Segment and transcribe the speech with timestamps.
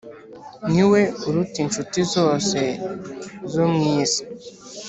[0.71, 2.59] Niwe uruta inshuti zose
[3.51, 4.23] zo mu isi